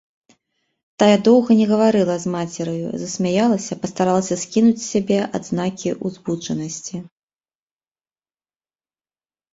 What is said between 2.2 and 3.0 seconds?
з мацераю,